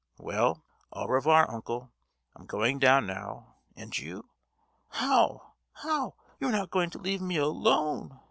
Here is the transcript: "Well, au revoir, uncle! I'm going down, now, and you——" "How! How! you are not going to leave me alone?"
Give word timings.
"Well, 0.17 0.65
au 0.91 1.05
revoir, 1.05 1.45
uncle! 1.47 1.91
I'm 2.35 2.47
going 2.47 2.79
down, 2.79 3.05
now, 3.05 3.57
and 3.75 3.95
you——" 3.95 4.31
"How! 4.89 5.53
How! 5.73 6.15
you 6.39 6.47
are 6.47 6.51
not 6.51 6.71
going 6.71 6.89
to 6.89 6.97
leave 6.97 7.21
me 7.21 7.37
alone?" 7.37 8.19